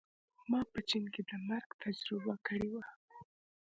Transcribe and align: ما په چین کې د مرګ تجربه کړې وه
ما 0.51 0.61
په 0.71 0.79
چین 0.89 1.05
کې 1.13 1.21
د 1.29 1.31
مرګ 1.47 1.69
تجربه 1.81 2.35
کړې 2.47 2.67
وه 2.73 2.83